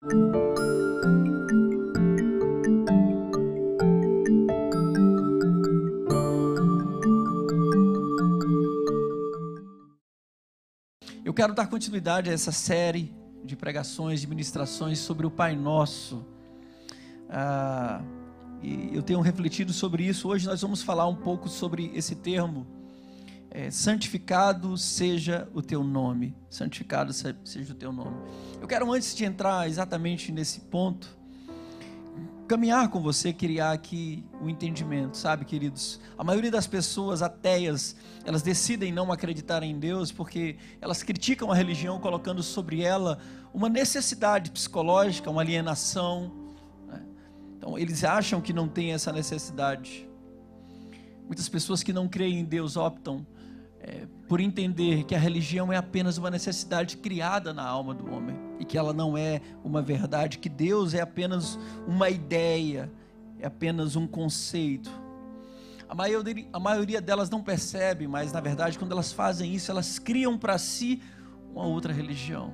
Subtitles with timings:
[0.00, 0.06] Eu
[11.34, 16.24] quero dar continuidade a essa série de pregações, de ministrações sobre o Pai Nosso.
[17.28, 18.00] Ah,
[18.92, 20.28] eu tenho refletido sobre isso.
[20.28, 22.77] Hoje nós vamos falar um pouco sobre esse termo.
[23.50, 26.36] É, santificado seja o teu nome.
[26.50, 28.16] Santificado seja o teu nome.
[28.60, 31.18] Eu quero, antes de entrar exatamente nesse ponto,
[32.46, 36.00] caminhar com você, criar aqui o um entendimento, sabe, queridos?
[36.16, 41.54] A maioria das pessoas ateias, elas decidem não acreditar em Deus porque elas criticam a
[41.54, 43.18] religião colocando sobre ela
[43.52, 46.32] uma necessidade psicológica, uma alienação.
[46.86, 47.02] Né?
[47.56, 50.08] Então, eles acham que não tem essa necessidade.
[51.26, 53.26] Muitas pessoas que não creem em Deus optam
[53.88, 58.36] é, por entender que a religião é apenas uma necessidade criada na alma do homem
[58.60, 62.92] e que ela não é uma verdade, que Deus é apenas uma ideia,
[63.40, 64.90] é apenas um conceito.
[65.88, 69.98] A maioria, a maioria delas não percebe, mas na verdade, quando elas fazem isso, elas
[69.98, 71.00] criam para si
[71.50, 72.52] uma outra religião.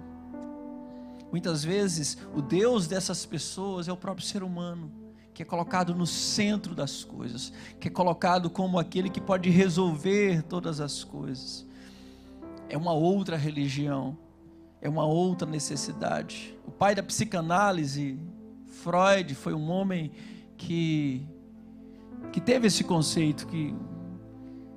[1.32, 5.03] Muitas vezes, o Deus dessas pessoas é o próprio ser humano
[5.34, 10.42] que é colocado no centro das coisas, que é colocado como aquele que pode resolver
[10.44, 11.66] todas as coisas.
[12.68, 14.16] É uma outra religião,
[14.80, 16.56] é uma outra necessidade.
[16.64, 18.16] O pai da psicanálise,
[18.66, 20.12] Freud, foi um homem
[20.56, 21.26] que
[22.32, 23.74] que teve esse conceito, que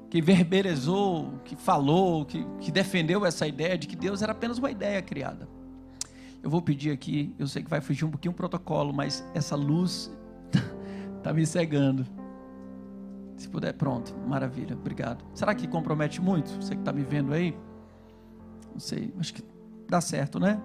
[0.09, 4.71] que verberizou, que falou, que, que defendeu essa ideia de que Deus era apenas uma
[4.71, 5.47] ideia criada.
[6.41, 9.55] Eu vou pedir aqui, eu sei que vai fugir um pouquinho o protocolo, mas essa
[9.55, 10.09] luz
[11.27, 12.07] Está me cegando.
[13.35, 14.15] Se puder, pronto.
[14.25, 15.25] Maravilha, obrigado.
[15.33, 16.49] Será que compromete muito?
[16.51, 17.53] Você que está me vendo aí?
[18.71, 19.43] Não sei, acho que
[19.89, 20.61] dá certo, né?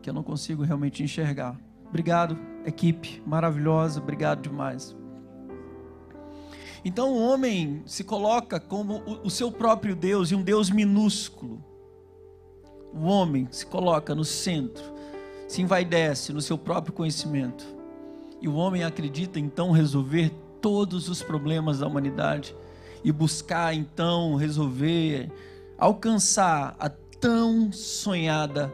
[0.00, 1.60] Que eu não consigo realmente enxergar.
[1.88, 4.96] Obrigado, equipe maravilhosa, obrigado demais.
[6.84, 11.64] Então o homem se coloca como o seu próprio Deus e um Deus minúsculo.
[12.94, 14.84] O homem se coloca no centro,
[15.48, 17.79] se envaidece no seu próprio conhecimento
[18.40, 22.54] e o homem acredita então resolver todos os problemas da humanidade
[23.02, 25.30] e buscar então resolver,
[25.78, 28.72] alcançar a tão sonhada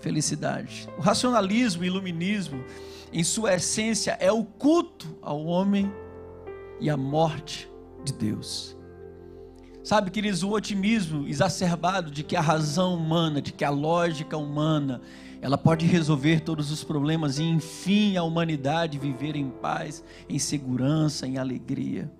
[0.00, 0.88] felicidade.
[0.98, 2.64] O racionalismo e iluminismo,
[3.12, 5.90] em sua essência, é o culto ao homem
[6.80, 7.70] e a morte
[8.04, 8.76] de Deus.
[9.82, 15.00] Sabe, queridos, o otimismo exacerbado de que a razão humana, de que a lógica humana
[15.44, 21.26] ela pode resolver todos os problemas e, enfim, a humanidade viver em paz, em segurança,
[21.26, 22.10] em alegria.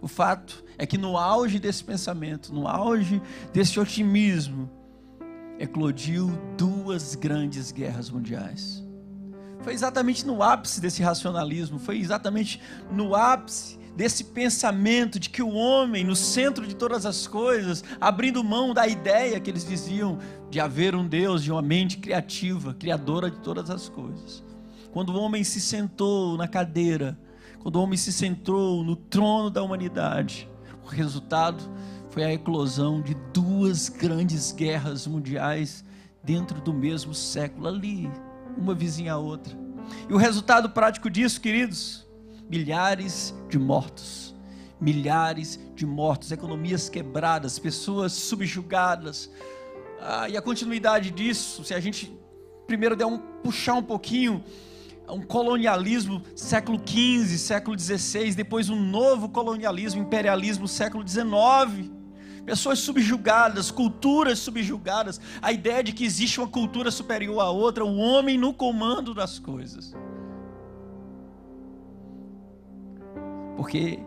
[0.00, 3.20] O fato é que no auge desse pensamento, no auge
[3.52, 4.70] desse otimismo,
[5.58, 8.84] eclodiu duas grandes guerras mundiais.
[9.62, 15.50] Foi exatamente no ápice desse racionalismo, foi exatamente no ápice desse pensamento de que o
[15.52, 20.18] homem, no centro de todas as coisas, abrindo mão da ideia que eles diziam
[20.54, 24.40] de haver um Deus, de uma mente criativa, criadora de todas as coisas.
[24.92, 27.18] Quando o homem se sentou na cadeira,
[27.58, 30.48] quando o homem se sentou no trono da humanidade,
[30.84, 31.60] o resultado
[32.08, 35.84] foi a eclosão de duas grandes guerras mundiais
[36.22, 38.08] dentro do mesmo século ali,
[38.56, 39.58] uma vizinha a outra.
[40.08, 42.06] E o resultado prático disso, queridos,
[42.48, 44.32] milhares de mortos,
[44.80, 49.28] milhares de mortos, economias quebradas, pessoas subjugadas.
[50.06, 52.14] Ah, e a continuidade disso, se a gente
[52.66, 54.44] primeiro der um puxar um pouquinho,
[55.08, 61.90] um colonialismo século XV, século XVI, depois um novo colonialismo, imperialismo século XIX.
[62.44, 67.96] Pessoas subjugadas, culturas subjugadas, a ideia de que existe uma cultura superior à outra, o
[67.96, 69.94] homem no comando das coisas.
[73.56, 73.98] Porque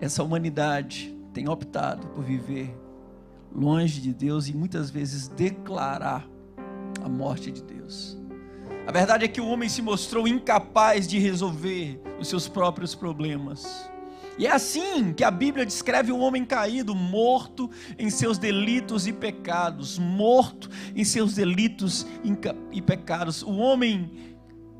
[0.00, 2.74] essa humanidade tem optado por viver
[3.54, 6.28] longe de Deus e muitas vezes declarar
[7.02, 8.18] a morte de Deus.
[8.86, 13.88] A verdade é que o homem se mostrou incapaz de resolver os seus próprios problemas.
[14.38, 19.12] E é assim que a Bíblia descreve o homem caído, morto em seus delitos e
[19.12, 22.06] pecados, morto em seus delitos
[22.72, 23.42] e pecados.
[23.42, 24.36] O homem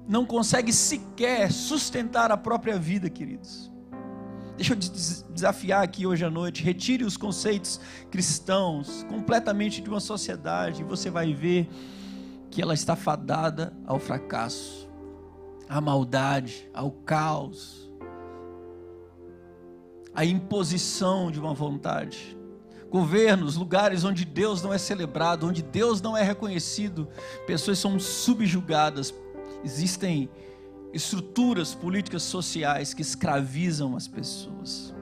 [0.09, 3.72] não consegue sequer sustentar a própria vida, queridos.
[4.57, 6.63] Deixa eu desafiar aqui hoje à noite.
[6.63, 11.69] Retire os conceitos cristãos completamente de uma sociedade e você vai ver
[12.51, 14.89] que ela está fadada ao fracasso,
[15.69, 17.91] à maldade, ao caos,
[20.15, 22.37] à imposição de uma vontade.
[22.91, 27.09] Governos, lugares onde Deus não é celebrado, onde Deus não é reconhecido,
[27.47, 29.15] pessoas são subjugadas
[29.65, 30.29] Existem
[30.93, 34.95] estruturas políticas sociais que escravizam as pessoas.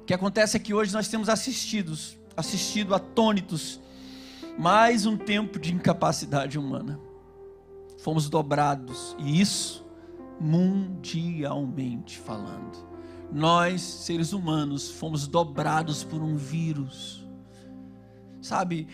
[0.00, 3.80] O que acontece é que hoje nós temos assistidos, assistido atônitos,
[4.58, 6.98] mais um tempo de incapacidade humana.
[7.98, 9.84] Fomos dobrados, e isso
[10.40, 12.86] mundialmente falando.
[13.32, 17.26] Nós, seres humanos, fomos dobrados por um vírus.
[18.40, 18.88] Sabe,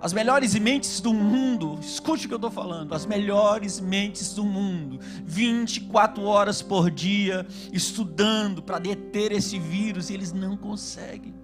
[0.00, 4.44] as melhores mentes do mundo, escute o que eu estou falando, as melhores mentes do
[4.44, 11.34] mundo, 24 horas por dia, estudando para deter esse vírus, e eles não conseguem.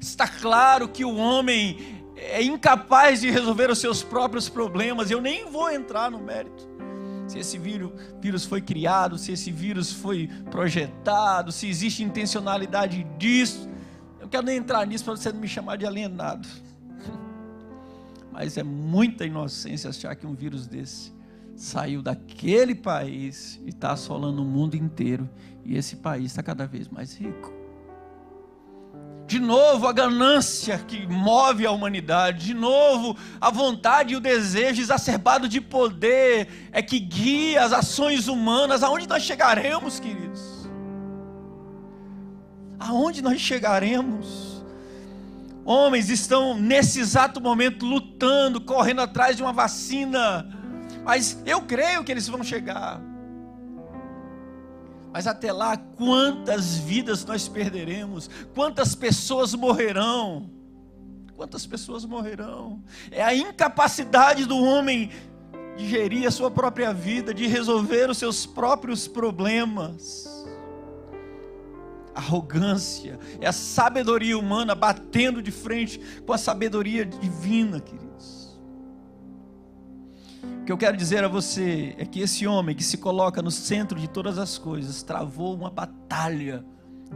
[0.00, 5.48] Está claro que o homem é incapaz de resolver os seus próprios problemas, eu nem
[5.48, 6.68] vou entrar no mérito.
[7.28, 13.70] Se esse vírus, foi criado, se esse vírus foi projetado, se existe intencionalidade disso,
[14.20, 16.48] eu quero nem entrar nisso para você não me chamar de alienado.
[18.32, 21.12] Mas é muita inocência achar que um vírus desse
[21.54, 25.28] saiu daquele país e está assolando o mundo inteiro.
[25.64, 27.52] E esse país está cada vez mais rico.
[29.26, 34.82] De novo, a ganância que move a humanidade, de novo, a vontade e o desejo
[34.82, 38.82] exacerbado de poder é que guia as ações humanas.
[38.82, 40.68] Aonde nós chegaremos, queridos?
[42.78, 44.51] Aonde nós chegaremos?
[45.64, 50.46] Homens estão nesse exato momento lutando, correndo atrás de uma vacina.
[51.04, 53.00] Mas eu creio que eles vão chegar.
[55.12, 58.28] Mas até lá, quantas vidas nós perderemos?
[58.54, 60.50] Quantas pessoas morrerão?
[61.36, 62.82] Quantas pessoas morrerão?
[63.10, 65.10] É a incapacidade do homem
[65.76, 70.41] de gerir a sua própria vida, de resolver os seus próprios problemas
[72.14, 78.60] arrogância, é a sabedoria humana batendo de frente com a sabedoria divina, queridos.
[80.62, 83.50] O que eu quero dizer a você é que esse homem que se coloca no
[83.50, 86.64] centro de todas as coisas travou uma batalha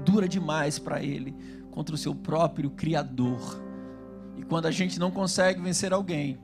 [0.04, 1.34] dura demais para ele
[1.70, 3.62] contra o seu próprio Criador.
[4.36, 6.38] E quando a gente não consegue vencer alguém,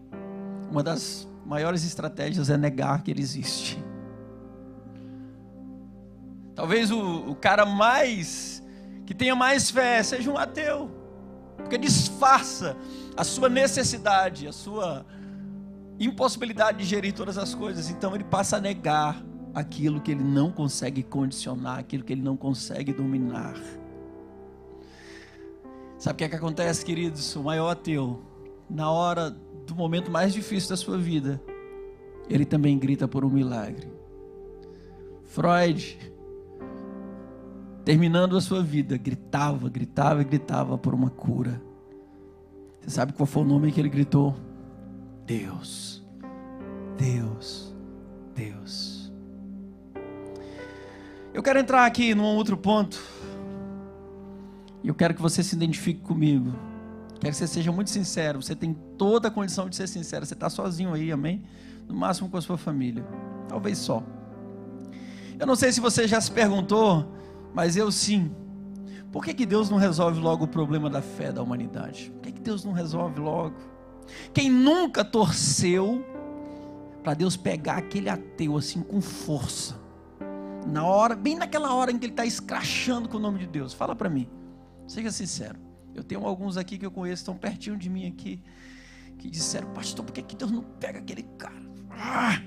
[0.71, 3.83] uma das maiores estratégias é negar que ele existe.
[6.55, 8.63] Talvez o, o cara mais
[9.07, 10.91] que tenha mais fé seja um ateu,
[11.57, 12.77] porque disfarça
[13.17, 15.05] a sua necessidade, a sua
[15.99, 17.91] impossibilidade de gerir todas as coisas.
[17.91, 19.23] Então ele passa a negar
[19.55, 23.55] aquilo que ele não consegue condicionar, aquilo que ele não consegue dominar.
[25.99, 27.37] Sabe o que é que acontece, queridos?
[27.37, 28.21] O maior ateu,
[28.69, 29.31] na hora
[29.67, 31.41] do momento mais difícil da sua vida,
[32.29, 33.89] ele também grita por um milagre.
[35.25, 36.13] Freud
[37.84, 41.61] terminando a sua vida, gritava, gritava e gritava por uma cura.
[42.81, 44.37] Você sabe qual foi o nome que ele gritou?
[45.26, 46.05] Deus,
[46.96, 47.75] Deus,
[48.34, 49.12] Deus.
[51.32, 53.00] Eu quero entrar aqui num outro ponto.
[54.82, 56.52] E eu quero que você se identifique comigo.
[57.20, 58.43] Quero que você seja muito sincero.
[58.43, 60.26] Você tem toda a condição de ser sincero.
[60.26, 61.43] Você está sozinho aí, amém?
[61.88, 63.05] No máximo com a sua família.
[63.49, 64.02] Talvez só.
[65.38, 67.22] Eu não sei se você já se perguntou
[67.55, 68.35] mas eu sim.
[69.11, 72.11] Por que, que Deus não resolve logo o problema da fé da humanidade?
[72.11, 73.55] Por que, que Deus não resolve logo?
[74.33, 76.05] Quem nunca torceu
[77.03, 79.81] para Deus pegar aquele ateu assim com força,
[80.67, 83.75] na hora, bem naquela hora em que ele está escrachando com o nome de Deus?
[83.75, 84.29] Fala para mim,
[84.87, 85.59] seja sincero.
[85.94, 88.43] Eu tenho alguns aqui que eu conheço, estão pertinho de mim aqui,
[89.19, 91.63] que disseram, pastor, por que, que Deus não pega aquele cara?
[91.91, 92.41] Ah!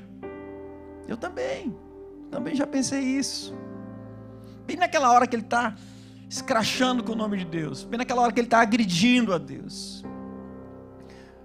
[1.08, 1.76] Eu também,
[2.32, 3.54] também já pensei isso.
[4.66, 5.76] Bem naquela hora que ele está
[6.30, 7.84] escrachando com o nome de Deus.
[7.84, 10.04] Bem naquela hora que ele está agredindo a Deus.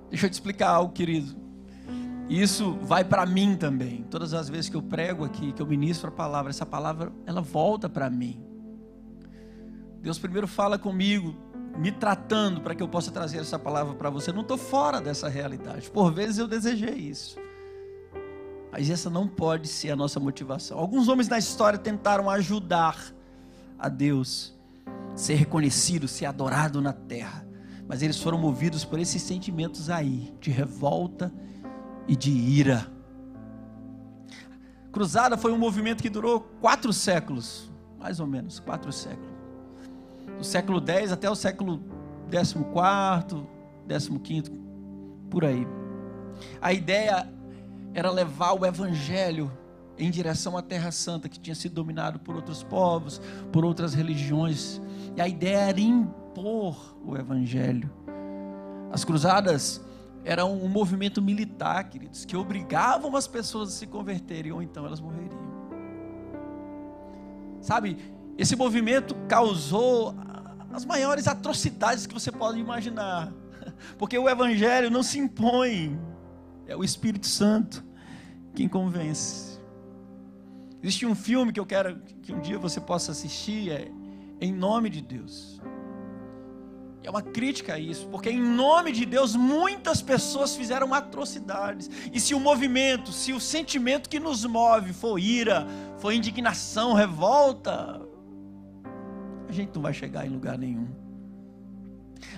[0.08, 1.36] Deixa eu te explicar algo, querido.
[2.28, 4.04] Isso vai para mim também.
[4.04, 7.40] Todas as vezes que eu prego aqui, que eu ministro a palavra, essa palavra ela
[7.40, 8.40] volta para mim.
[10.00, 11.34] Deus primeiro fala comigo,
[11.76, 14.30] me tratando para que eu possa trazer essa palavra para você.
[14.30, 15.90] Eu não estou fora dessa realidade.
[15.90, 17.36] Por vezes eu desejei isso.
[18.72, 20.78] Mas essa não pode ser a nossa motivação.
[20.78, 22.96] Alguns homens na história tentaram ajudar
[23.78, 24.54] a Deus
[25.14, 27.46] ser reconhecido, ser adorado na terra,
[27.86, 31.32] mas eles foram movidos por esses sentimentos aí, de revolta
[32.06, 32.86] e de ira.
[34.92, 39.30] Cruzada foi um movimento que durou quatro séculos, mais ou menos, quatro séculos.
[40.38, 41.82] Do século X até o século
[42.30, 42.64] XIV,
[44.24, 44.52] XV,
[45.28, 45.66] por aí.
[46.60, 47.28] A ideia
[47.94, 49.50] era levar o evangelho
[49.98, 53.20] em direção à Terra Santa, que tinha sido dominado por outros povos,
[53.52, 54.80] por outras religiões.
[55.16, 57.90] E a ideia era impor o evangelho.
[58.90, 59.80] As cruzadas
[60.24, 65.00] era um movimento militar, queridos, que obrigavam as pessoas a se converterem ou então elas
[65.00, 65.50] morreriam.
[67.60, 67.98] Sabe,
[68.38, 70.14] esse movimento causou
[70.72, 73.32] as maiores atrocidades que você pode imaginar,
[73.98, 75.98] porque o Evangelho não se impõe,
[76.70, 77.84] é o Espírito Santo
[78.54, 79.58] quem convence.
[80.82, 83.90] Existe um filme que eu quero que um dia você possa assistir, é
[84.40, 85.60] Em Nome de Deus.
[87.02, 91.90] É uma crítica a isso, porque em nome de Deus muitas pessoas fizeram atrocidades.
[92.12, 98.02] E se o movimento, se o sentimento que nos move for ira, for indignação, revolta,
[99.48, 100.88] a gente não vai chegar em lugar nenhum.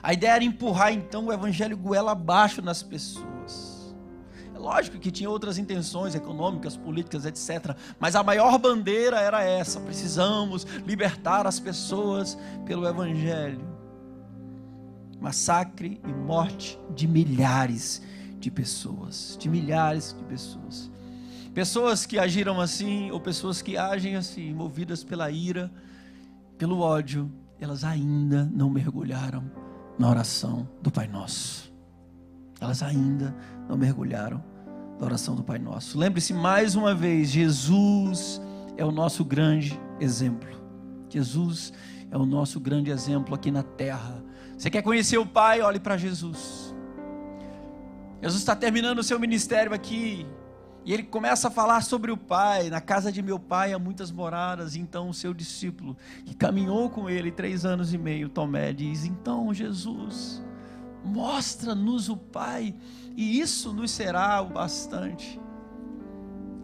[0.01, 3.72] A ideia era empurrar então o evangelho goela abaixo nas pessoas.
[4.63, 7.77] Lógico que tinha outras intenções econômicas, políticas, etc.
[7.99, 13.73] Mas a maior bandeira era essa: precisamos libertar as pessoas pelo evangelho
[15.21, 18.03] massacre e morte de milhares
[18.39, 20.91] de pessoas, de milhares de pessoas.
[21.55, 25.71] Pessoas que agiram assim, ou pessoas que agem assim, movidas pela ira,
[26.57, 29.45] pelo ódio, elas ainda não mergulharam
[29.99, 31.73] na oração do Pai Nosso.
[32.61, 33.35] Elas ainda
[33.69, 34.52] não mergulharam
[35.03, 35.99] na oração do Pai Nosso.
[35.99, 38.41] Lembre-se mais uma vez: Jesus
[38.77, 40.49] é o nosso grande exemplo.
[41.11, 41.73] Jesus
[42.11, 44.23] é o nosso grande exemplo aqui na terra
[44.63, 45.61] você quer conhecer o Pai?
[45.61, 46.73] Olhe para Jesus.
[48.21, 50.25] Jesus está terminando o seu ministério aqui.
[50.85, 52.71] E ele começa a falar sobre o Pai.
[52.71, 54.77] Na casa de meu Pai há muitas moradas.
[54.77, 59.53] Então o seu discípulo, que caminhou com ele três anos e meio, Tomé, diz: Então,
[59.53, 60.41] Jesus,
[61.05, 62.75] mostra-nos o Pai,
[63.17, 65.41] e isso nos será o bastante.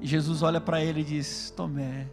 [0.00, 2.08] E Jesus olha para ele e diz: Tomé,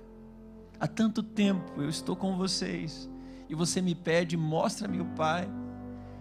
[0.79, 3.09] há tanto tempo eu estou com vocês,
[3.49, 5.47] e você me pede, mostra-me o Pai.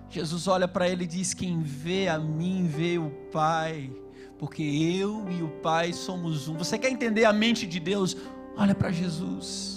[0.09, 3.91] Jesus olha para ele e diz: Quem vê a mim vê o Pai,
[4.39, 6.57] porque eu e o Pai somos um.
[6.57, 8.17] Você quer entender a mente de Deus?
[8.57, 9.74] Olha para Jesus.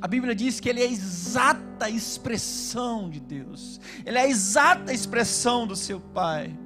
[0.00, 4.92] A Bíblia diz que ele é a exata expressão de Deus, ele é a exata
[4.92, 6.56] expressão do seu Pai.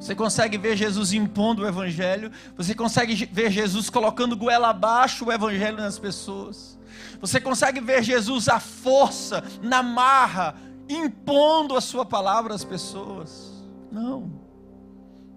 [0.00, 5.32] Você consegue ver Jesus impondo o Evangelho, você consegue ver Jesus colocando goela abaixo o
[5.32, 6.78] Evangelho nas pessoas,
[7.20, 10.54] você consegue ver Jesus à força, na marra,
[10.88, 13.50] impondo a sua palavra às pessoas.
[13.92, 14.40] Não.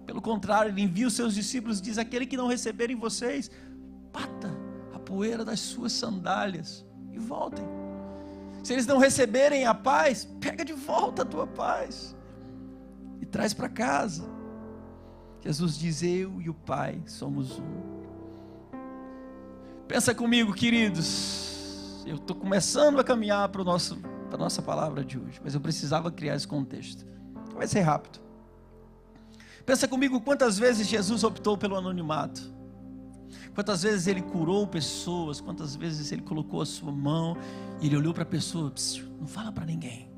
[0.06, 3.50] Pelo contrário, ele envia os seus discípulos e diz: aquele que não receberem vocês,
[4.12, 4.50] bata
[4.94, 6.84] a poeira das suas sandálias
[7.14, 7.64] e voltem.
[8.62, 12.16] Se eles não receberem a paz, pega de volta a tua paz
[13.20, 14.24] e traz para casa.
[15.40, 17.94] Jesus diz: Eu e o Pai somos um.
[19.86, 22.02] Pensa comigo, queridos.
[22.06, 26.34] Eu estou começando a caminhar para a nossa palavra de hoje, mas eu precisava criar
[26.34, 27.06] esse contexto.
[27.54, 28.18] Vai ser rápido.
[29.66, 32.53] Pensa comigo quantas vezes Jesus optou pelo anonimato.
[33.54, 37.36] Quantas vezes ele curou pessoas, quantas vezes ele colocou a sua mão
[37.80, 38.72] e ele olhou para a pessoa,
[39.18, 40.08] não fala para ninguém.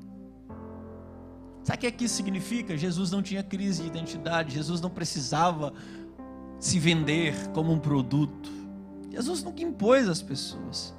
[1.63, 2.77] Sabe o que isso significa?
[2.77, 5.73] Jesus não tinha crise de identidade, Jesus não precisava
[6.59, 8.49] se vender como um produto.
[9.11, 10.95] Jesus nunca impôs as pessoas.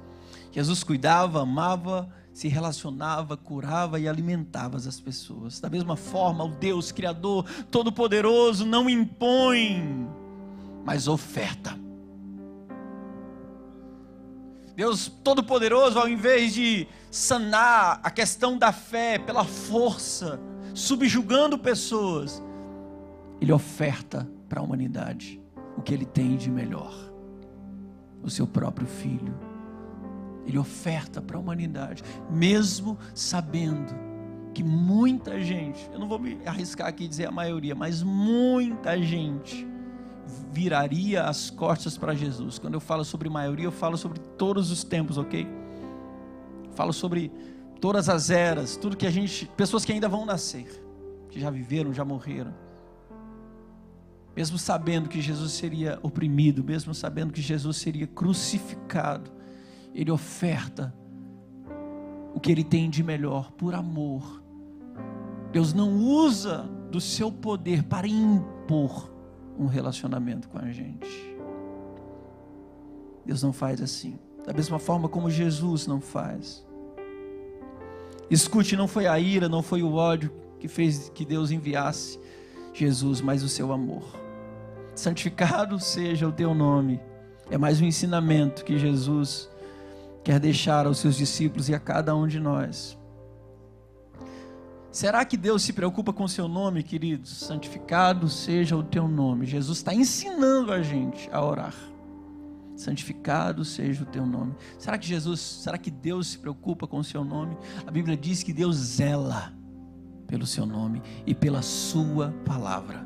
[0.51, 2.09] Jesus cuidava, amava
[2.39, 5.59] se relacionava, curava e alimentava as pessoas.
[5.59, 10.07] Da mesma forma, o Deus Criador Todo-Poderoso não impõe,
[10.85, 11.77] mas oferta.
[14.79, 20.39] Deus Todo-Poderoso, ao invés de sanar a questão da fé pela força,
[20.73, 22.41] subjugando pessoas,
[23.41, 25.43] Ele oferta para a humanidade
[25.75, 26.93] o que Ele tem de melhor:
[28.23, 29.37] o seu próprio Filho.
[30.47, 33.93] Ele oferta para a humanidade, mesmo sabendo
[34.53, 39.67] que muita gente, eu não vou me arriscar aqui dizer a maioria, mas muita gente
[40.51, 42.59] viraria as costas para Jesus.
[42.59, 45.47] Quando eu falo sobre maioria, eu falo sobre todos os tempos, ok?
[46.73, 47.31] Falo sobre
[47.79, 50.83] todas as eras, tudo que a gente, pessoas que ainda vão nascer,
[51.29, 52.53] que já viveram, já morreram.
[54.35, 59.31] Mesmo sabendo que Jesus seria oprimido, mesmo sabendo que Jesus seria crucificado,
[59.93, 60.93] ele oferta
[62.33, 64.41] o que ele tem de melhor por amor.
[65.51, 69.18] Deus não usa do seu poder para impor
[69.59, 71.37] um relacionamento com a gente.
[73.25, 74.17] Deus não faz assim.
[74.45, 76.65] Da mesma forma como Jesus não faz.
[78.31, 82.19] Escute, não foi a ira, não foi o ódio que fez que Deus enviasse
[82.73, 84.03] Jesus, mas o seu amor.
[84.95, 86.99] Santificado seja o teu nome.
[87.51, 89.49] É mais um ensinamento que Jesus
[90.23, 92.98] quer deixar aos seus discípulos e a cada um de nós.
[94.91, 97.29] Será que Deus se preocupa com o seu nome, queridos?
[97.29, 99.45] Santificado seja o teu nome.
[99.45, 101.75] Jesus está ensinando a gente a orar.
[102.75, 104.55] Santificado seja o teu nome.
[104.79, 107.55] Será que Jesus, será que Deus se preocupa com o seu nome?
[107.85, 109.53] A Bíblia diz que Deus zela
[110.25, 113.05] pelo seu nome e pela sua palavra.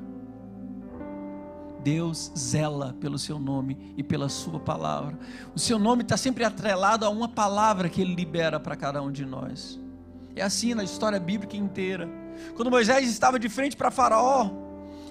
[1.83, 5.19] Deus zela pelo seu nome e pela sua palavra.
[5.53, 9.11] O seu nome está sempre atrelado a uma palavra que ele libera para cada um
[9.11, 9.82] de nós.
[10.35, 12.09] É assim na história bíblica inteira.
[12.55, 14.49] Quando Moisés estava de frente para Faraó,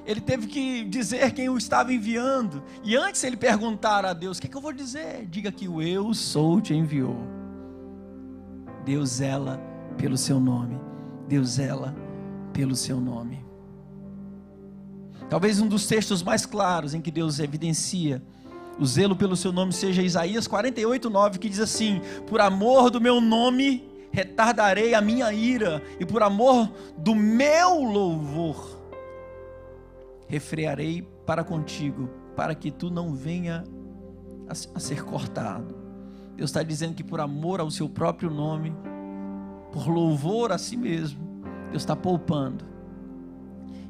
[0.04, 2.62] ele teve que dizer quem o estava enviando.
[2.82, 5.26] E antes ele perguntar a Deus: O que, é que eu vou dizer?
[5.26, 7.16] Diga que o eu sou te enviou.
[8.84, 9.60] Deus zela
[9.96, 10.80] pelo seu nome.
[11.28, 11.94] Deus zela
[12.52, 13.44] pelo seu nome.
[15.30, 18.22] Talvez um dos textos mais claros em que Deus evidencia
[18.78, 23.00] o zelo pelo seu nome seja Isaías 48, 9, que diz assim: Por amor do
[23.00, 28.78] meu nome retardarei a minha ira, e por amor do meu louvor,
[30.28, 33.64] refrearei para contigo, para que tu não venha
[34.48, 35.74] a, ser cortado.
[36.36, 38.74] Deus está dizendo que por amor ao seu próprio nome,
[39.72, 41.20] por louvor a si mesmo,
[41.70, 42.64] Deus está poupando.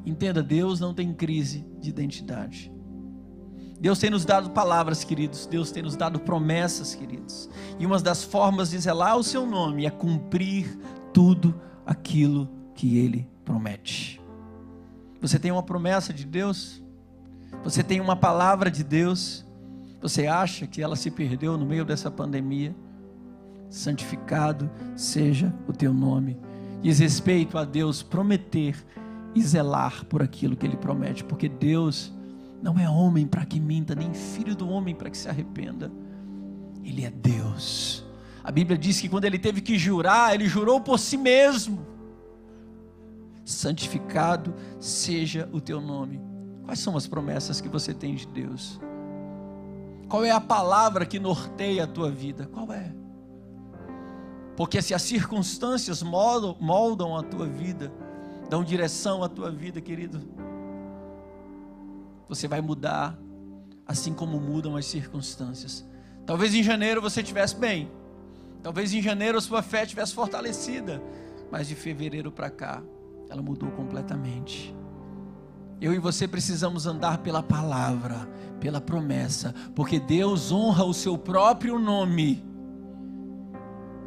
[0.05, 2.72] Entenda, Deus não tem crise de identidade.
[3.83, 5.45] Deus tem nos dado palavras, queridos.
[5.45, 7.49] Deus tem nos dado promessas, queridos.
[7.77, 10.79] E uma das formas de zelar o seu nome é cumprir
[11.11, 11.53] tudo
[11.85, 14.21] aquilo que ele promete.
[15.19, 16.81] Você tem uma promessa de Deus?
[17.61, 19.45] Você tem uma palavra de Deus?
[20.01, 22.73] Você acha que ela se perdeu no meio dessa pandemia?
[23.69, 26.39] Santificado seja o teu nome.
[26.81, 28.81] Diz respeito a Deus prometer
[29.35, 32.13] e zelar por aquilo que ele promete, porque Deus
[32.63, 35.91] não é homem para que minta, nem filho do homem para que se arrependa.
[36.81, 38.05] Ele é Deus.
[38.41, 41.85] A Bíblia diz que quando ele teve que jurar, ele jurou por si mesmo.
[43.43, 46.21] Santificado seja o teu nome.
[46.63, 48.79] Quais são as promessas que você tem de Deus?
[50.07, 52.47] Qual é a palavra que norteia a tua vida?
[52.47, 52.93] Qual é?
[54.55, 57.91] Porque se as circunstâncias moldam, a tua vida,
[58.49, 60.21] dão direção à tua vida, querido,
[62.27, 63.17] você vai mudar,
[63.85, 65.85] assim como mudam as circunstâncias.
[66.25, 67.91] Talvez em janeiro você estivesse bem,
[68.61, 71.01] talvez em janeiro a sua fé estivesse fortalecida,
[71.51, 72.81] mas de fevereiro para cá,
[73.29, 74.75] ela mudou completamente.
[75.81, 78.27] Eu e você precisamos andar pela palavra,
[78.59, 82.43] pela promessa, porque Deus honra o seu próprio nome,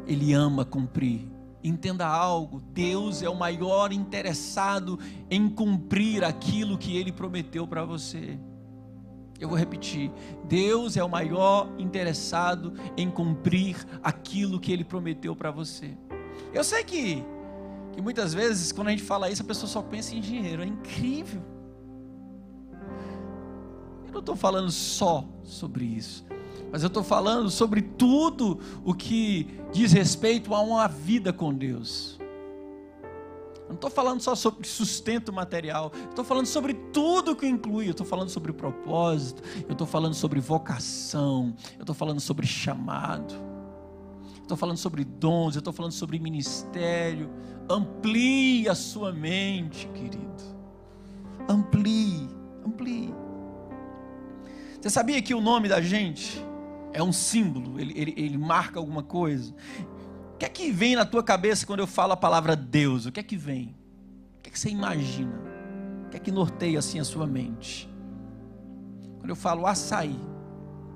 [0.07, 7.11] Ele ama cumprir Entenda algo: Deus é o maior interessado em cumprir aquilo que Ele
[7.11, 8.39] prometeu para você.
[9.39, 10.11] Eu vou repetir:
[10.45, 15.97] Deus é o maior interessado em cumprir aquilo que Ele prometeu para você.
[16.53, 17.23] Eu sei que,
[17.93, 20.61] que muitas vezes, quando a gente fala isso, a pessoa só pensa em dinheiro.
[20.61, 21.41] É incrível.
[24.05, 26.25] Eu não estou falando só sobre isso
[26.71, 32.17] mas eu estou falando sobre tudo o que diz respeito a uma vida com Deus.
[33.67, 37.87] Eu não estou falando só sobre sustento material, estou falando sobre tudo que inclui.
[37.87, 43.35] Eu estou falando sobre propósito, eu estou falando sobre vocação, eu estou falando sobre chamado,
[44.41, 47.29] estou falando sobre dons, eu estou falando sobre ministério.
[47.69, 50.25] Amplie a sua mente, querido.
[51.49, 52.29] Amplie,
[52.65, 53.13] amplie.
[54.79, 56.46] Você sabia que o nome da gente
[56.97, 59.53] é um símbolo, ele, ele, ele marca alguma coisa.
[60.33, 63.05] O que é que vem na tua cabeça quando eu falo a palavra Deus?
[63.05, 63.75] O que é que vem?
[64.39, 65.39] O que é que você imagina?
[66.05, 67.87] O que é que norteia assim a sua mente?
[69.19, 70.19] Quando eu falo açaí,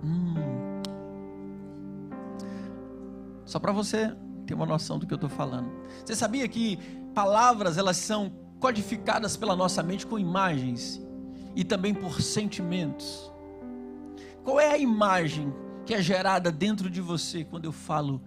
[0.04, 0.34] hum,
[3.46, 4.12] só para você
[4.48, 5.70] ter uma noção do que eu estou falando.
[6.04, 6.80] Você sabia que
[7.14, 11.00] palavras elas são codificadas pela nossa mente com imagens
[11.56, 13.32] e também por sentimentos?
[14.44, 15.54] Qual é a imagem
[15.92, 18.22] que é gerada dentro de você quando eu falo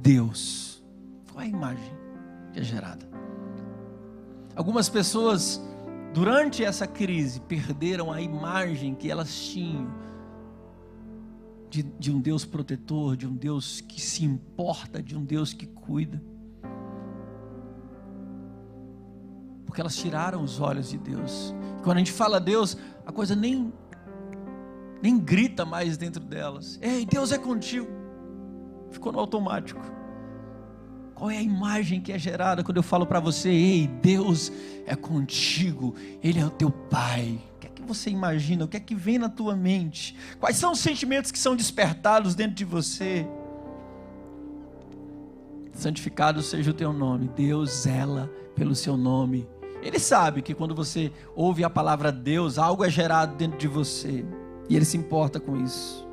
[0.00, 0.82] Deus?
[1.30, 1.92] Qual é a imagem
[2.50, 3.06] que é gerada?
[4.56, 5.60] Algumas pessoas,
[6.14, 9.92] durante essa crise, perderam a imagem que elas tinham
[11.68, 15.66] de, de um Deus protetor, de um Deus que se importa, de um Deus que
[15.66, 16.22] cuida.
[19.66, 21.54] Porque elas tiraram os olhos de Deus.
[21.82, 23.70] quando a gente fala Deus, a coisa nem
[25.02, 26.78] nem grita mais dentro delas.
[26.82, 27.88] Ei, Deus é contigo.
[28.90, 29.80] Ficou no automático.
[31.14, 34.50] Qual é a imagem que é gerada quando eu falo para você, ei, Deus
[34.86, 37.38] é contigo, Ele é o teu Pai.
[37.56, 38.64] O que é que você imagina?
[38.64, 40.16] O que é que vem na tua mente?
[40.38, 43.26] Quais são os sentimentos que são despertados dentro de você?
[45.74, 47.28] Santificado seja o teu nome.
[47.28, 49.46] Deus zela pelo seu nome.
[49.82, 54.24] Ele sabe que quando você ouve a palavra Deus, algo é gerado dentro de você.
[54.70, 56.08] E ele se importa com isso.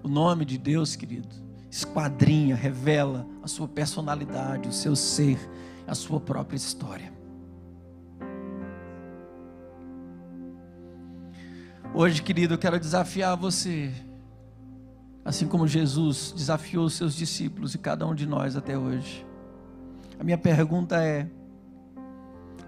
[0.00, 1.34] O nome de Deus, querido,
[1.68, 5.36] esquadrinha, revela a sua personalidade, o seu ser,
[5.88, 7.12] a sua própria história.
[11.92, 13.92] Hoje, querido, eu quero desafiar você,
[15.24, 19.26] assim como Jesus desafiou os seus discípulos e cada um de nós até hoje.
[20.16, 21.28] A minha pergunta é: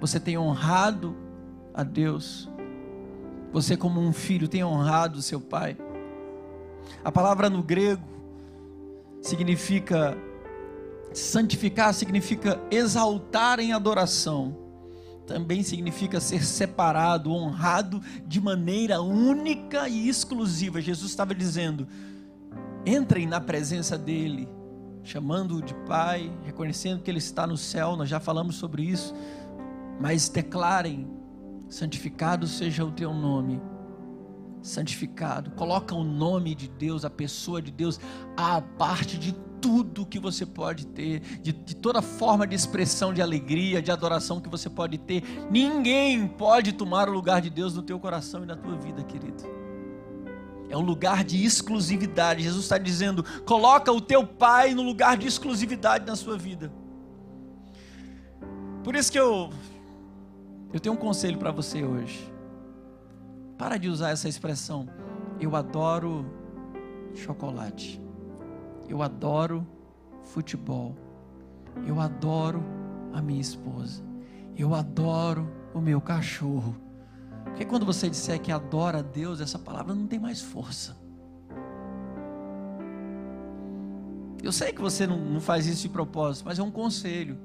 [0.00, 1.16] você tem honrado
[1.72, 2.50] a Deus?
[3.52, 5.76] Você, como um filho, tem honrado seu pai?
[7.04, 8.02] A palavra no grego
[9.22, 10.16] significa
[11.12, 14.56] santificar, significa exaltar em adoração.
[15.26, 20.80] Também significa ser separado, honrado de maneira única e exclusiva.
[20.80, 21.88] Jesus estava dizendo:
[22.84, 24.48] entrem na presença dEle,
[25.02, 29.12] chamando-o de Pai, reconhecendo que Ele está no céu, nós já falamos sobre isso,
[30.00, 31.08] mas declarem:
[31.68, 33.60] santificado seja o teu nome
[34.66, 35.50] santificado.
[35.52, 38.00] Coloca o nome de Deus, a pessoa de Deus,
[38.36, 43.22] à parte de tudo que você pode ter, de, de, toda forma de expressão de
[43.22, 45.22] alegria, de adoração que você pode ter.
[45.50, 49.44] Ninguém pode tomar o lugar de Deus no teu coração e na tua vida, querido.
[50.68, 52.42] É um lugar de exclusividade.
[52.42, 56.72] Jesus está dizendo: coloca o teu pai no lugar de exclusividade na sua vida.
[58.82, 59.50] Por isso que eu,
[60.76, 62.30] eu tenho um conselho para você hoje.
[63.56, 64.86] Para de usar essa expressão.
[65.40, 66.26] Eu adoro
[67.14, 67.98] chocolate.
[68.86, 69.66] Eu adoro
[70.22, 70.94] futebol.
[71.86, 72.62] Eu adoro
[73.14, 74.04] a minha esposa.
[74.54, 76.76] Eu adoro o meu cachorro.
[77.44, 80.94] Porque quando você disser que adora a Deus, essa palavra não tem mais força.
[84.42, 87.38] Eu sei que você não, não faz isso de propósito, mas é um conselho.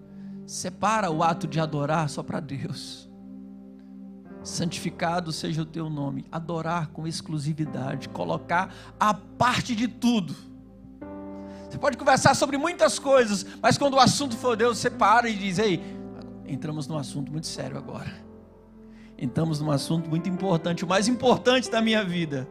[0.45, 3.09] Separa o ato de adorar só para Deus
[4.43, 10.35] santificado seja o teu nome, adorar com exclusividade, colocar a parte de tudo.
[11.69, 15.35] Você pode conversar sobre muitas coisas, mas quando o assunto for Deus, você para e
[15.35, 15.81] diz: Ei,
[16.45, 18.13] entramos num assunto muito sério agora.
[19.17, 22.47] Entramos num assunto muito importante, o mais importante da minha vida.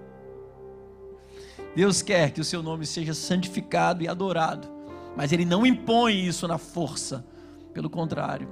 [1.74, 4.68] Deus quer que o seu nome seja santificado e adorado,
[5.16, 7.24] mas Ele não impõe isso na força,
[7.72, 8.48] pelo contrário,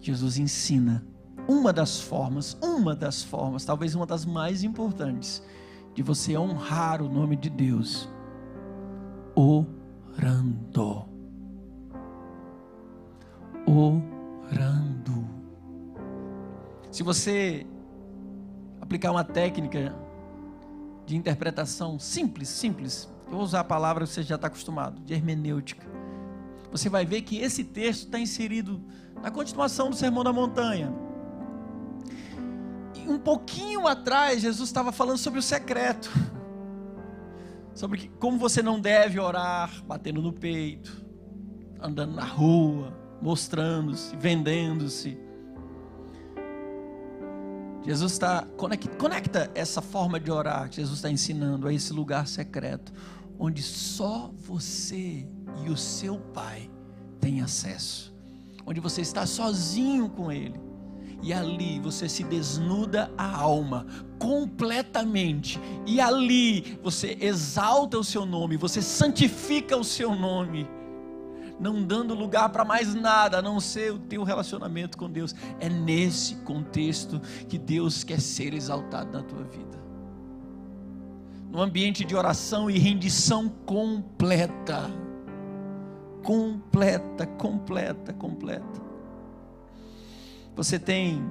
[0.00, 1.04] Jesus ensina
[1.48, 5.42] uma das formas, uma das formas, talvez uma das mais importantes,
[5.94, 8.06] de você honrar o nome de Deus,
[9.34, 11.08] orando.
[13.66, 15.26] Orando.
[16.90, 17.66] Se você
[18.80, 19.94] aplicar uma técnica
[21.06, 25.14] de interpretação simples, simples, eu vou usar a palavra que você já está acostumado, de
[25.14, 25.86] hermenêutica.
[26.70, 28.82] Você vai ver que esse texto está inserido
[29.22, 31.07] na continuação do Sermão da Montanha
[33.08, 36.10] um pouquinho atrás, Jesus estava falando sobre o secreto.
[37.74, 41.06] Sobre como você não deve orar batendo no peito,
[41.80, 42.92] andando na rua,
[43.22, 45.18] mostrando-se, vendendo-se.
[47.84, 48.46] Jesus está
[48.98, 52.92] conecta, essa forma de orar que Jesus está ensinando a esse lugar secreto,
[53.38, 55.26] onde só você
[55.64, 56.70] e o seu Pai
[57.20, 58.14] têm acesso,
[58.66, 60.67] onde você está sozinho com Ele
[61.22, 63.86] e ali você se desnuda a alma
[64.18, 70.68] completamente, e ali você exalta o seu nome, você santifica o seu nome,
[71.60, 75.34] não dando lugar para mais nada a não ser o teu relacionamento com Deus.
[75.58, 79.78] É nesse contexto que Deus quer ser exaltado na tua vida.
[81.50, 84.88] No ambiente de oração e rendição completa.
[86.22, 88.87] Completa, completa, completa.
[90.58, 91.22] Você tem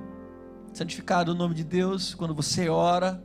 [0.71, 3.21] santificado o nome de Deus quando você ora.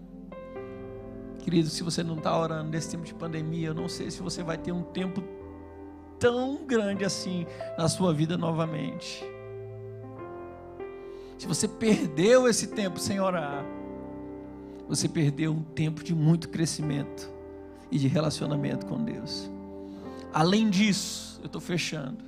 [1.45, 4.43] Querido, se você não está orando nesse tempo de pandemia, eu não sei se você
[4.43, 5.23] vai ter um tempo
[6.19, 7.47] tão grande assim
[7.79, 9.25] na sua vida novamente.
[11.39, 13.65] Se você perdeu esse tempo sem orar,
[14.89, 17.31] você perdeu um tempo de muito crescimento
[17.93, 19.49] e de relacionamento com Deus.
[20.33, 22.25] Além disso, eu estou fechando.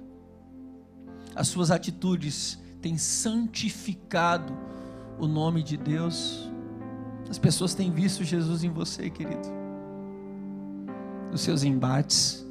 [1.34, 4.54] As suas atitudes tem santificado
[5.18, 6.50] o nome de Deus.
[7.30, 9.48] As pessoas têm visto Jesus em você, querido.
[11.32, 12.46] Nos seus embates,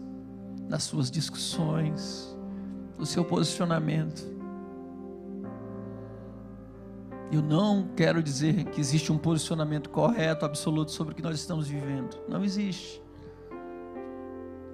[0.67, 2.35] nas suas discussões,
[2.97, 4.23] no seu posicionamento.
[7.31, 11.67] Eu não quero dizer que existe um posicionamento correto, absoluto sobre o que nós estamos
[11.67, 12.17] vivendo.
[12.27, 12.99] Não existe.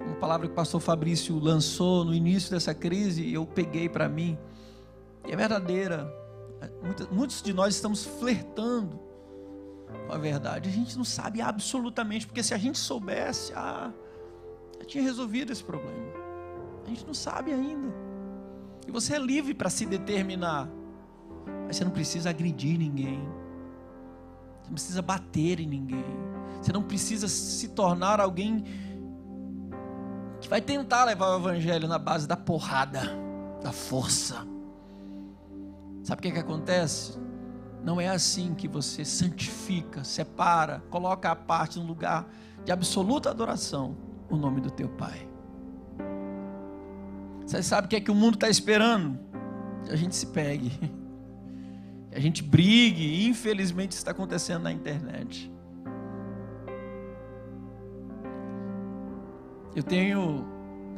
[0.06, 4.38] uma palavra que o pastor Fabrício lançou no início dessa crise eu peguei para mim.
[5.26, 6.12] E é verdadeira.
[7.10, 8.98] Muitos de nós estamos flertando
[10.06, 10.68] com a verdade.
[10.68, 13.92] A gente não sabe absolutamente, porque se a gente soubesse, ah,
[14.78, 16.12] já tinha resolvido esse problema.
[16.84, 17.92] A gente não sabe ainda.
[18.86, 20.68] E você é livre para se determinar.
[21.66, 23.20] Mas você não precisa agredir ninguém.
[24.62, 26.04] Você não precisa bater em ninguém.
[26.60, 28.64] Você não precisa se tornar alguém
[30.40, 33.02] que vai tentar levar o evangelho na base da porrada,
[33.62, 34.46] da força.
[36.02, 37.18] Sabe o que, que acontece?
[37.82, 42.28] Não é assim que você santifica, separa, coloca a parte no lugar
[42.64, 43.96] de absoluta adoração
[44.28, 45.28] o nome do teu Pai.
[47.46, 49.18] Você sabe o que é que o mundo está esperando?
[49.84, 50.70] Que a gente se pegue,
[52.10, 55.50] que a gente brigue, infelizmente isso está acontecendo na internet.
[59.74, 60.44] Eu tenho,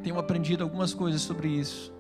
[0.03, 1.93] tenho aprendido algumas coisas sobre isso.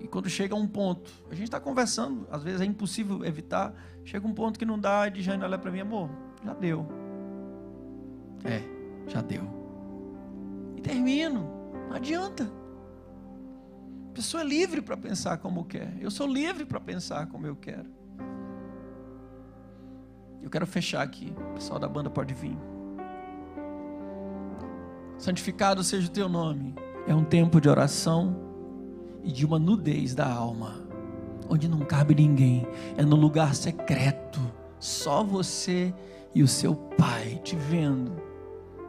[0.00, 3.74] E quando chega um ponto, a gente está conversando, às vezes é impossível evitar.
[4.04, 6.08] Chega um ponto que não dá, e Jane olha para mim, amor,
[6.44, 6.86] já deu.
[8.44, 8.62] É,
[9.08, 9.42] já deu.
[10.76, 11.50] E termino.
[11.88, 12.48] Não adianta.
[14.10, 15.96] A pessoa é livre para pensar como quer.
[16.00, 17.88] Eu sou livre para pensar como eu quero.
[20.40, 21.34] Eu quero fechar aqui.
[21.50, 22.56] O pessoal da banda pode vir.
[25.18, 26.74] Santificado seja o teu nome.
[27.06, 28.47] É um tempo de oração
[29.28, 30.80] e de uma nudez da alma,
[31.50, 32.66] onde não cabe ninguém.
[32.96, 34.40] É no lugar secreto,
[34.80, 35.92] só você
[36.34, 38.10] e o seu Pai te vendo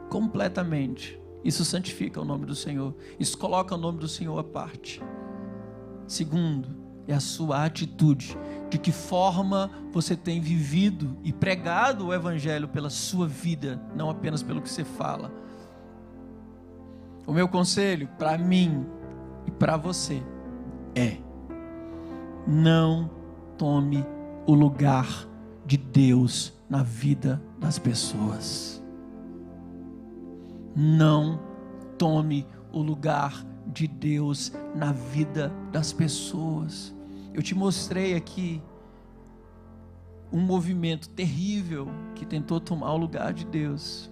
[0.09, 1.19] completamente.
[1.43, 2.95] Isso santifica o nome do Senhor.
[3.19, 5.01] Isso coloca o nome do Senhor à parte.
[6.07, 6.69] Segundo,
[7.05, 8.37] é a sua atitude.
[8.69, 14.41] De que forma você tem vivido e pregado o Evangelho pela sua vida, não apenas
[14.41, 15.29] pelo que você fala
[17.29, 18.87] o meu conselho para mim
[19.45, 20.23] e para você
[20.95, 21.17] é:
[22.47, 23.09] não
[23.57, 24.05] tome
[24.45, 25.27] o lugar
[25.65, 28.83] de Deus na vida das pessoas.
[30.75, 31.39] Não
[31.97, 36.95] tome o lugar de Deus na vida das pessoas.
[37.33, 38.61] Eu te mostrei aqui
[40.31, 44.11] um movimento terrível que tentou tomar o lugar de Deus,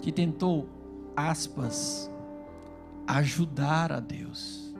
[0.00, 0.68] que tentou
[1.16, 2.10] aspas,
[3.08, 4.74] ajudar a Deus.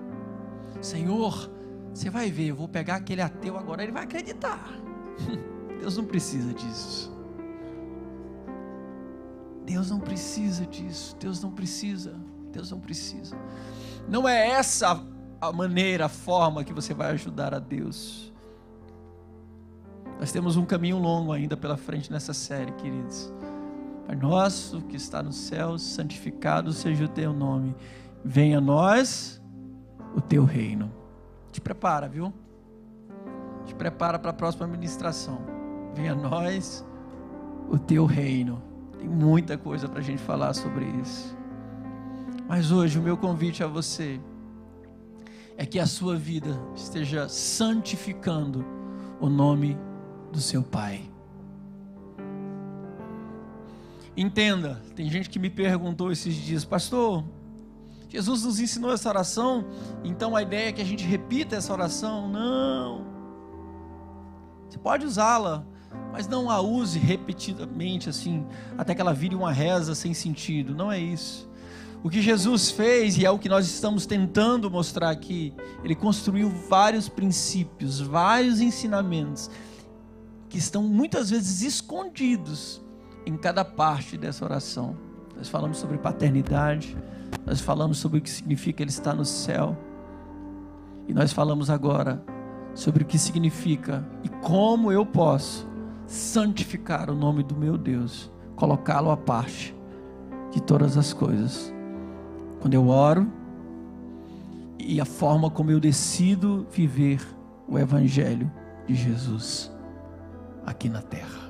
[0.82, 1.50] Senhor,
[1.92, 4.68] você vai ver, eu vou pegar aquele ateu agora, ele vai acreditar.
[5.80, 7.12] Deus não precisa disso.
[9.64, 11.16] Deus não precisa disso.
[11.18, 12.14] Deus não precisa.
[12.52, 13.36] Deus não precisa.
[14.08, 15.02] Não é essa
[15.40, 18.32] a maneira, a forma que você vai ajudar a Deus.
[20.18, 23.32] Nós temos um caminho longo ainda pela frente nessa série, queridos.
[24.06, 27.74] Pai nosso que está no céu, santificado seja o teu nome.
[28.24, 29.40] Venha a nós
[30.14, 30.92] o teu reino.
[31.52, 32.32] Te prepara, viu?
[33.64, 35.40] Te prepara para a próxima ministração.
[35.94, 36.84] Venha a nós
[37.70, 38.62] o teu reino.
[38.98, 41.36] Tem muita coisa para a gente falar sobre isso.
[42.48, 44.20] Mas hoje o meu convite a você
[45.56, 48.64] é que a sua vida esteja santificando
[49.20, 49.76] o nome
[50.32, 51.02] do seu Pai.
[54.16, 57.24] Entenda, tem gente que me perguntou esses dias, pastor,
[58.08, 59.66] Jesus nos ensinou essa oração,
[60.02, 62.28] então a ideia é que a gente repita essa oração?
[62.28, 63.06] Não.
[64.68, 65.64] Você pode usá-la,
[66.10, 70.74] mas não a use repetidamente assim, até que ela vire uma reza sem sentido.
[70.74, 71.48] Não é isso.
[72.02, 76.48] O que Jesus fez, e é o que nós estamos tentando mostrar aqui, ele construiu
[76.48, 79.50] vários princípios, vários ensinamentos,
[80.48, 82.80] que estão muitas vezes escondidos
[83.26, 84.96] em cada parte dessa oração.
[85.36, 86.96] Nós falamos sobre paternidade,
[87.44, 89.76] nós falamos sobre o que significa Ele estar no céu,
[91.06, 92.22] e nós falamos agora
[92.74, 95.66] sobre o que significa e como eu posso
[96.06, 99.74] santificar o nome do meu Deus, colocá-lo à parte
[100.52, 101.72] de todas as coisas.
[102.60, 103.30] Quando eu oro
[104.78, 107.20] e a forma como eu decido viver
[107.66, 108.50] o Evangelho
[108.86, 109.70] de Jesus
[110.64, 111.48] aqui na terra.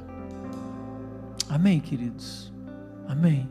[1.49, 2.53] Amém, queridos?
[3.07, 3.49] Amém.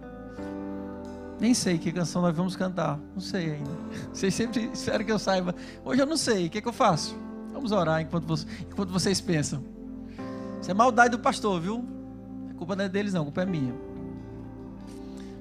[1.39, 2.99] Nem sei que canção nós vamos cantar.
[3.13, 3.71] Não sei ainda.
[4.13, 5.55] Vocês sempre esperam que eu saiba.
[5.85, 6.47] Hoje eu não sei.
[6.47, 7.15] O que, é que eu faço?
[7.53, 9.63] Vamos orar enquanto, vocês, enquanto vocês pensam.
[10.61, 11.83] Isso é maldade do pastor, viu?
[12.51, 13.21] A culpa não é deles, não.
[13.21, 13.73] A culpa é minha.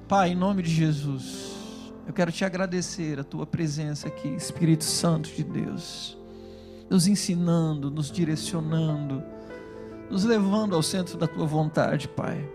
[0.07, 5.29] Pai, em nome de Jesus, eu quero te agradecer a tua presença aqui, Espírito Santo
[5.29, 6.17] de Deus,
[6.89, 9.21] nos ensinando, nos direcionando
[10.09, 12.49] nos levando ao centro da tua vontade, Pai.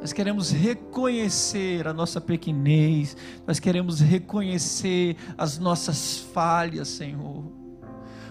[0.00, 7.44] Nós queremos reconhecer a nossa pequenez, nós queremos reconhecer as nossas falhas, Senhor.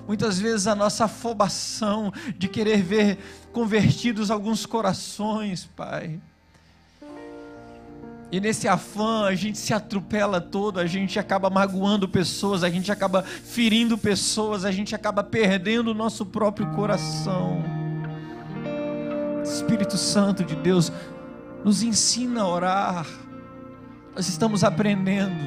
[0.08, 3.18] Muitas vezes a nossa afobação de querer ver
[3.52, 6.20] convertidos alguns corações, Pai.
[8.32, 12.92] E nesse afã a gente se atropela todo, a gente acaba magoando pessoas, a gente
[12.92, 17.64] acaba ferindo pessoas, a gente acaba perdendo o nosso próprio coração.
[19.44, 20.92] Espírito Santo de Deus,
[21.66, 23.08] nos ensina a orar.
[24.16, 25.44] Nós estamos aprendendo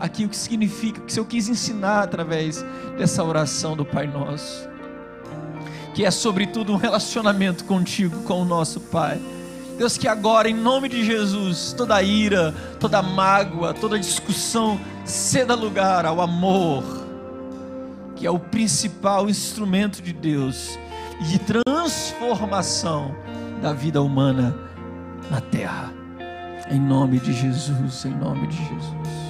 [0.00, 2.64] aqui o que significa, que o Senhor quis ensinar através
[2.96, 4.66] dessa oração do Pai Nosso,
[5.94, 9.20] que é sobretudo um relacionamento contigo, com o nosso Pai.
[9.76, 16.06] Deus, que agora, em nome de Jesus, toda ira, toda mágoa, toda discussão ceda lugar
[16.06, 16.82] ao amor,
[18.16, 20.78] que é o principal instrumento de Deus
[21.20, 23.14] de transformação
[23.60, 24.66] da vida humana
[25.30, 25.92] na terra.
[26.70, 29.25] Em nome de Jesus, em nome de Jesus.